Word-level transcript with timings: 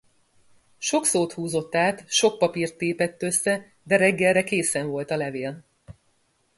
Sok 0.79 1.05
szót 1.05 1.33
húzott 1.33 1.75
át, 1.75 2.03
sok 2.09 2.37
papírt 2.37 2.77
tépett 2.77 3.21
össze, 3.23 3.71
de 3.83 3.95
reggelre 3.97 4.43
készen 4.43 4.87
volt 4.87 5.11
a 5.11 5.15
levél. 5.17 5.63